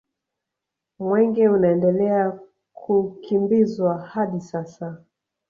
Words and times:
Mwenge 0.99 1.49
unaendelea 1.49 2.39
kukimbizwa 2.73 3.97
hadi 4.01 4.41
sasa 4.41 5.03